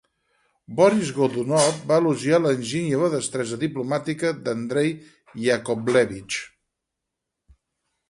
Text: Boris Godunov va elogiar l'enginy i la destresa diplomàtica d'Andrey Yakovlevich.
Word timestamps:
Boris 0.77 1.11
Godunov 1.17 1.77
va 1.91 1.99
elogiar 2.03 2.41
l'enginy 2.47 2.89
i 2.95 3.03
la 3.03 3.11
destresa 3.17 3.61
diplomàtica 3.67 4.35
d'Andrey 4.43 4.93
Yakovlevich. 5.47 6.45